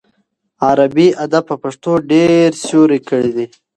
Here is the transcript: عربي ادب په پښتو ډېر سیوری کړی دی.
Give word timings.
عربي 0.67 1.07
ادب 1.23 1.43
په 1.49 1.55
پښتو 1.63 1.91
ډېر 2.11 2.49
سیوری 2.65 2.99
کړی 3.09 3.29
دی. 3.35 3.45